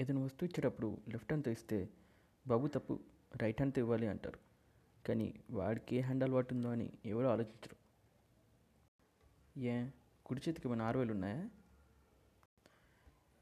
ఏదైనా 0.00 0.20
వస్తువు 0.20 0.46
ఇచ్చేటప్పుడు 0.46 0.98
లెఫ్ట్ 1.08 1.26
హ్యాండ్తో 1.26 1.50
ఇస్తే 1.50 1.88
బాబు 2.46 2.66
తప్పు 2.66 3.00
రైట్ 3.36 3.56
హ్యాండ్తో 3.56 3.80
ఇవ్వాలి 3.80 4.06
అంటారు. 4.06 4.38
కానీ 5.08 5.34
వాడికి 5.50 5.96
ఏ 5.96 6.00
హ్యాండ్ 6.00 6.24
అలవాటు 6.24 6.54
ఉందో 6.54 6.68
అని 6.68 6.92
ఎవరు 7.06 7.26
ఆలోచించరు. 7.26 7.76
ఏ? 9.60 9.88
కుడి 10.26 10.40
చేతికి 10.48 10.68
ఏమైనా 10.68 10.84
ఆరు 10.84 10.98
వేలు 10.98 11.12
ఉన్నాయా? 11.12 11.50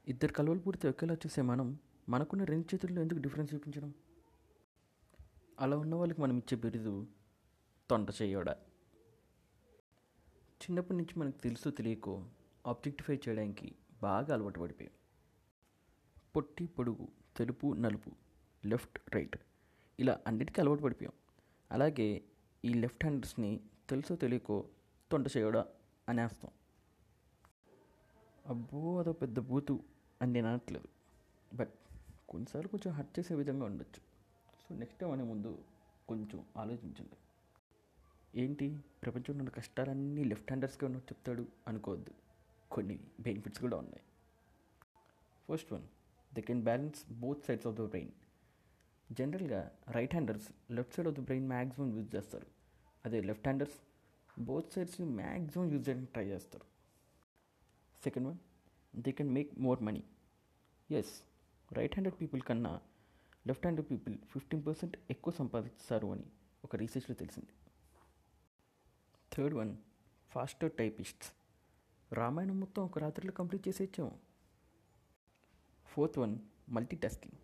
ఇద్దరు 0.07 0.33
కలవలు 0.33 0.59
పూర్తి 0.59 0.87
ఒకేలా 0.87 1.13
చూసే 1.13 1.41
మనం 1.41 1.79
మనకున్న 2.09 2.43
రెండు 2.43 2.75
చేతుల్లో 2.75 3.01
ఎందుకు 3.01 3.19
డిఫరెన్స్ 3.19 3.53
చూపించడం? 3.53 3.93
అలా 5.59 5.77
ఉన్న 5.77 5.95
వాళ్ళకి 5.95 6.21
మనం 6.21 6.37
ఇచ్చే 6.37 6.57
బిరుదు 6.57 7.07
తొంట 7.89 8.07
చేయడా? 8.21 8.55
చిన్నప్పటి 10.55 10.97
నుంచి 10.97 11.19
మనకు 11.19 11.37
తెలుసు 11.37 11.69
తెలియకో 11.69 12.25
ఆబ్జెక్టిఫై 12.67 13.15
చేయడానికి 13.15 13.75
బాగా 14.01 14.33
అలవాటు 14.33 14.59
పడిపోయాం. 14.59 14.93
పొట్టి 16.35 16.67
పొడుగు 16.67 17.07
తెలుపు 17.37 17.73
నలుపు 17.73 18.11
లెఫ్ట్ 18.65 19.15
రైట్. 19.15 19.37
ఇలా 19.99 20.19
అన్నిటికీ 20.27 20.61
అలవాటు 20.61 20.81
పడిపోయాం. 20.81 21.13
అలాగే 21.71 22.21
ఈ 22.65 22.73
లెఫ్ట్ 22.73 23.05
హ్యాండర్స్ని 23.05 23.59
తెలుసో 23.89 24.15
తెలియకో 24.15 24.65
తొంట 25.11 25.25
చేయడా 25.37 25.65
అనేస్తాం. 26.09 26.51
అబ్బో 28.45 28.99
అదో 28.99 29.13
పెద్ద 29.13 29.39
బూతు 29.39 29.83
అని 30.21 30.31
నేను 30.31 30.47
అనట్లేదు. 30.47 30.87
బట్ 31.55 31.73
కొన్నిసార్లు 32.29 32.69
కొంచెం 32.69 32.93
హర్ట్ 32.93 33.19
చేసే 33.19 33.35
విధంగా 33.35 33.65
ఉండొచ్చు. 33.65 34.01
సో 34.51 34.75
నెక్స్ట్ 34.75 34.99
టైం 34.99 35.11
అనే 35.11 35.23
ముందు 35.23 35.63
కొంచెం 36.07 36.45
ఆలోచించండి. 36.57 37.17
ఏంటి? 38.41 38.79
ప్రపంచంలో 39.03 39.37
ఉన్న 39.37 39.49
కష్టాలన్నీ 39.49 40.23
లెఫ్ట్ 40.23 40.51
హ్యాండర్స్గా 40.51 40.85
ఉన్నట్టు 40.85 41.13
చెప్తాడు 41.13 41.47
అనుకోవద్దు. 41.67 42.11
కొన్ని 42.71 42.99
బెనిఫిట్స్ 43.19 43.61
కూడా 43.61 43.77
ఉన్నాయి. 43.77 44.01
First 45.49 45.73
one 45.73 45.83
they 46.33 46.41
can 46.41 46.63
balance 46.63 46.99
both 47.11 47.45
sides 47.45 47.67
of 47.67 47.75
the 47.75 47.81
brain 47.81 48.11
జనరల్గా 49.11 49.71
right 49.87 50.11
handers 50.11 50.47
left 50.71 50.95
side 50.95 51.07
of 51.07 51.15
the 51.15 51.19
brain 51.19 51.47
maximum 51.47 51.93
use 51.95 52.15
చేస్తారు. 52.15 52.47
అదే 53.05 53.21
left 53.21 53.47
handers 53.47 53.77
both 54.39 54.73
sides 54.73 55.01
maximum 55.01 55.65
use 55.71 55.89
చేయడానికి 55.89 56.11
ట్రై 56.11 56.25
చేస్తారు. 56.25 56.65
Second 58.03 58.27
one 58.27 58.37
they 58.95 59.11
can 59.11 59.31
make 59.33 59.59
more 59.59 59.81
money 59.81 60.03
as 60.91 61.23
right 61.71 61.93
handed 61.93 62.21
people 62.21 62.41
కన్నా 62.41 62.81
left 63.47 63.65
handed 63.65 63.89
people 63.91 64.17
fifteen 64.31 64.65
percent 64.65 64.97
ఎక్కువ 65.09 65.33
సంపాదిస్తారు 65.33 66.07
అని 66.07 66.27
ఒక 66.63 66.75
రీసెర్చ్లో 66.75 67.15
తెలిసింది. 67.15 67.53
Third 69.35 69.53
one 69.53 69.77
faster 70.31 70.71
typists 70.71 71.29
Ramayanam 72.13 72.59
మొత్తం 72.59 72.83
ఒక 72.83 72.99
రాత్రిలో 72.99 73.31
కంప్లీట్ 73.31 73.67
చేసేచ్చాము 73.67 74.19
ఫోర్త్ 75.89 76.19
వన్ 76.19 76.39
మల్టీ 76.69 76.95
టాస్కింగ్ 76.95 77.37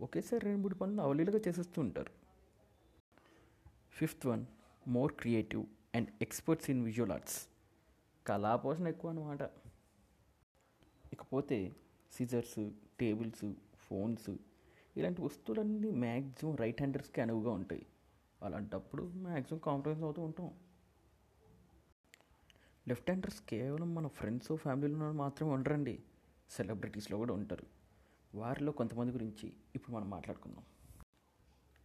ఒకేసారి 0.00 0.44
రెండు 0.44 0.60
మూడు 0.60 0.74
పనులు 0.74 1.00
అవలీలుగా 1.02 1.40
చేసేస్తూ 1.48 1.82
ఉంటారు. 1.82 2.12
Fifth 3.92 4.26
one 4.26 4.46
more 4.88 5.12
creative 5.12 5.66
and 5.94 6.08
experts 6.22 6.70
in 6.70 6.84
visual 6.84 7.12
arts. 7.12 7.46
కళాపోషణ 8.26 8.88
ఎక్కువ 8.88 9.10
అనమాట 9.10 9.42
ఇకపోతే 11.12 11.72
సిజర్స్ 12.12 12.70
టేబుల్స్ 13.00 13.52
ఫోన్స్ 13.74 14.30
ఇలాంటి 14.96 15.22
వస్తువులన్నీ 15.22 15.90
మ్యాక్సిమం 15.90 16.56
రైట్ 16.56 16.80
హ్యాండర్స్కి 16.80 17.20
అనువుగా 17.20 17.50
ఉంటాయి. 17.50 17.86
అలాంటప్పుడు 18.42 19.02
మ్యాక్సిమం 19.02 19.60
కాంప్రమైజ్ 19.64 20.02
అవుతూ 20.02 20.22
ఉంటాం. 20.22 20.50
లెఫ్ట్ 22.88 23.10
హ్యాండర్స్ 23.10 23.42
కేవలం 23.48 23.94
మన 23.94 24.06
ఫ్రెండ్స్ 24.06 24.56
ఫ్యామిలీలో 24.56 25.12
మాత్రమే 25.12 25.52
ఉండరండి. 25.52 26.02
సెలబ్రిటీస్లో 26.50 27.18
కూడా 27.18 27.34
ఉంటారు. 27.34 27.66
వారిలో 28.34 28.72
కొంతమంది 28.72 29.12
గురించి 29.12 29.52
ఇప్పుడు 29.74 29.96
మనం 29.96 30.10
మాట్లాడుకుందాం. 30.10 30.64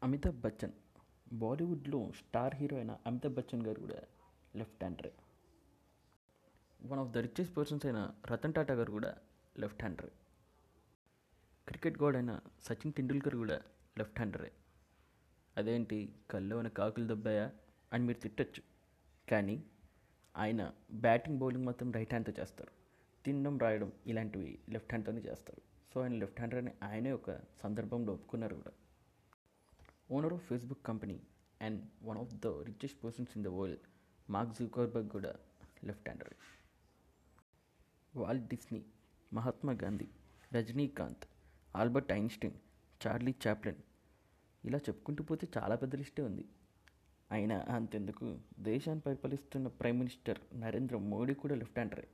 అమితాబ్ 0.04 0.42
బచ్చన్ 0.42 0.72
బాలీవుడ్లో 1.34 2.12
స్టార్ 2.12 2.56
హీరో 2.56 2.78
అయిన 2.78 2.98
అమితాబ్ 3.08 3.34
బచ్చన్ 3.34 3.66
గారు 3.66 3.80
కూడా 3.80 4.02
left 4.56 4.84
హ్యాండరే. 4.84 5.14
One 6.86 7.00
of 7.00 7.09
the 7.09 7.18
richest 7.18 7.58
persons 7.58 7.86
అయిన 7.86 8.14
రతన్ 8.31 8.54
టాటా 8.54 8.74
గారు 8.74 8.92
కూడా 8.92 9.18
లెఫ్ట్ 9.59 9.84
హ్యాండరే. 9.84 10.12
క్రికెట్ 11.68 12.02
గాడ్ 12.02 12.16
అయిన 12.16 12.40
సచిన్ 12.62 12.94
టెండూల్కర్ 12.94 13.36
కూడా 13.36 13.62
లెఫ్ట్ 13.98 14.20
హ్యాండరే. 14.20 14.52
అదేంటి 15.58 16.16
కళ్ళు 16.31 16.56
అని 16.56 16.70
కాకులు 16.70 17.08
దబ్బాయా 17.08 17.52
అని 17.94 18.04
మీరు 18.04 18.18
తిట్టచ్చు. 18.18 18.64
కానీ 19.31 19.64
ఆయన 20.38 20.74
బ్యాటింగ్ 20.92 21.40
బౌలింగ్ 21.40 21.66
మాత్రం 21.66 21.92
రైట్ 21.92 22.14
హ్యాండ్తో 22.14 22.42
చేస్తారు. 22.42 22.84
తినడం 23.25 23.58
రాయడం 23.58 23.91
ఇలాంటివి 24.08 24.59
లెఫ్ట్ 24.69 24.90
హ్యాండ్తోనే 24.90 25.22
చేస్తారు. 25.22 25.62
సో 25.94 26.02
ఆయన 26.02 26.13
లెఫ్ట్ 26.13 26.40
హ్యాండర్ 26.40 26.59
అని 26.59 26.72
ఆయనే 26.84 27.12
ఒక 27.12 27.31
సందర్భంలో 27.63 28.13
ఒప్పుకున్నారు 28.13 28.56
కూడా. 28.56 28.72
Owner 30.12 30.34
of 30.34 30.44
Facebook 30.44 30.86
company 30.86 31.22
and 31.62 31.88
one 32.03 32.18
of 32.18 32.34
the 32.34 32.47
richest 32.47 33.03
persons 33.03 33.31
in 33.36 33.46
the 33.46 33.47
world 33.47 33.80
Mark 34.30 34.53
Zuckerberg 34.53 35.09
కూడా 35.09 35.36
left 35.84 36.09
hander. 36.09 36.34
Walt 38.16 38.41
Disney 38.41 38.86
Mahatma 39.34 39.74
Gandhi 39.84 40.07
Rajinikanth 40.53 41.25
Albert 41.75 42.12
Einstein 42.12 42.53
Charlie 43.07 43.36
Chaplin 43.47 43.81
ఇలా 44.66 44.78
చెప్పుకుంటూ 44.78 45.24
పోతే 45.24 45.47
చాలా 45.57 45.75
పెద్ద 45.75 45.96
లిస్టే 45.96 46.22
ఉంది. 46.22 46.46
అయినా 47.31 47.66
అంతెందుకు 47.69 48.40
దేశాన్ని 48.59 49.02
పరిపాలిస్తున్న 49.02 49.68
ప్రైమ్ 49.68 49.97
మినిస్టర్ 49.97 50.40
నరేంద్ర 50.56 50.97
మోడీ 50.97 51.34
కూడా 51.34 51.56
లెఫ్ట్ 51.56 51.80
హ్యాండరే. 51.80 52.07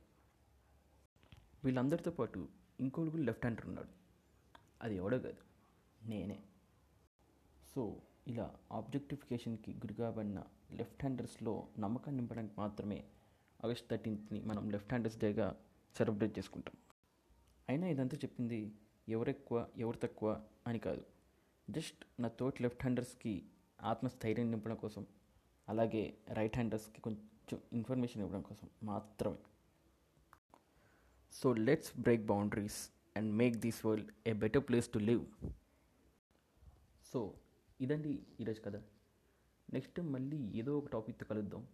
వీళ్ళందరితో 1.64 2.10
పాటు 2.10 2.48
ఇంకోడు 2.80 3.10
కూడా 3.10 3.22
లెఫ్ట్ 3.22 3.46
హ్యాండర్ 3.46 3.66
ఉన్నాడు. 3.66 3.88
అది 4.82 4.96
ఎవడో 4.96 5.18
కాదు 5.18 5.36
నేనే. 6.06 6.42
సో 7.74 8.00
ఇలా 8.28 8.54
ఆబ్జెక్టిఫికేషన్కి 8.72 9.72
గురి 9.72 9.94
కాబడిన 9.94 10.42
లెఫ్ట్ 10.72 11.04
హ్యాండర్స్లో 11.04 11.68
నమ్మకాన్ని 11.78 12.20
నింపడానికి 12.20 12.54
మాత్రమే 12.58 13.04
ఆగస్ట్ 13.64 13.90
థర్టీన్త్ని 13.90 14.40
మనం 14.40 14.70
లెఫ్ట్ 14.70 14.88
హ్యాండర్స్ 14.88 15.18
డేగా 15.18 15.56
సెలబ్రేట్ 15.96 16.38
చేసుకుంటాం. 16.38 16.74
అయినా 17.68 17.86
ఇదంతా 17.86 18.16
చెప్పింది 18.16 18.72
ఎవరెక్కువ 19.08 19.68
ఎవరు 19.76 19.96
తక్కువ 19.96 20.44
అని 20.66 20.78
కాదు. 20.78 21.04
జస్ట్ 21.70 22.04
నా 22.20 22.28
తోటి 22.28 22.62
లెఫ్ట్ 22.62 22.82
హ్యాండర్స్కి 22.82 23.44
ఆత్మస్థైర్యం 23.82 24.50
నింపడం 24.50 24.76
కోసం 24.76 25.06
అలాగే 25.68 26.18
రైట్ 26.28 26.56
హ్యాండర్స్కి 26.56 27.00
కొంచెం 27.00 27.60
ఇన్ఫర్మేషన్ 27.72 28.22
ఇవ్వడం 28.22 28.42
కోసం 28.42 28.68
మాత్రమే. 28.82 29.38
So 31.32 31.52
let's 31.52 32.00
break 32.00 32.22
boundaries 32.22 32.90
and 33.16 33.34
make 33.34 33.56
this 33.56 33.86
world 33.86 34.10
a 34.26 34.32
better 34.32 34.68
place 34.68 34.92
to 34.92 34.98
live 34.98 35.24
so 37.12 37.34
ఇదండి 37.80 38.22
ఈరోజు 38.40 38.60
కదా 38.60 38.82
నెక్స్ట్ 39.72 40.00
మళ్ళీ 40.00 40.58
ఏదో 40.58 40.78
ఒక 40.78 40.88
టాపిక్తో 40.88 41.26
కలుద్దాం. 41.26 41.68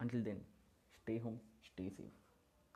Until 0.00 0.24
then 0.24 0.40
stay 0.94 1.18
home 1.18 1.38
stay 1.64 1.90
safe 1.90 2.14